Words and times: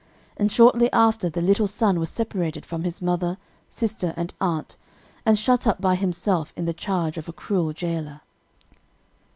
And 0.35 0.51
shortly 0.51 0.91
after 0.91 1.29
the 1.29 1.43
little 1.43 1.67
son 1.67 1.99
was 1.99 2.09
separated 2.09 2.65
from 2.65 2.83
his 2.85 3.03
mother, 3.03 3.37
sister, 3.69 4.15
and 4.17 4.33
aunt, 4.41 4.75
and 5.27 5.37
shut 5.37 5.67
up 5.67 5.79
by 5.79 5.93
himself 5.93 6.51
in 6.55 6.65
the 6.65 6.73
charge 6.73 7.19
of 7.19 7.29
a 7.29 7.33
cruel 7.33 7.71
jailor. 7.71 8.21